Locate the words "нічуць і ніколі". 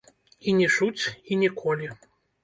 0.59-1.91